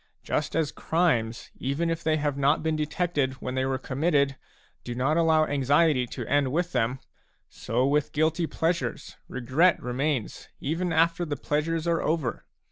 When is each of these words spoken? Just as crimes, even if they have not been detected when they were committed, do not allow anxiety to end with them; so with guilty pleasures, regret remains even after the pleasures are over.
Just 0.23 0.55
as 0.55 0.71
crimes, 0.71 1.51
even 1.59 1.91
if 1.91 2.03
they 2.03 2.17
have 2.17 2.35
not 2.35 2.63
been 2.63 2.75
detected 2.75 3.33
when 3.33 3.53
they 3.53 3.65
were 3.65 3.77
committed, 3.77 4.35
do 4.83 4.95
not 4.95 5.15
allow 5.15 5.45
anxiety 5.45 6.07
to 6.07 6.25
end 6.25 6.51
with 6.51 6.71
them; 6.71 6.97
so 7.47 7.85
with 7.85 8.11
guilty 8.11 8.47
pleasures, 8.47 9.17
regret 9.27 9.79
remains 9.79 10.47
even 10.59 10.91
after 10.91 11.23
the 11.23 11.37
pleasures 11.37 11.85
are 11.85 12.01
over. 12.01 12.45